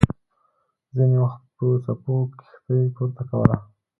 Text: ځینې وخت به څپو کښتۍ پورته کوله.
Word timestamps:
ځینې 0.95 1.17
وخت 1.23 1.41
به 1.57 1.67
څپو 1.83 2.15
کښتۍ 2.39 2.81
پورته 2.95 3.23
کوله. 3.29 3.57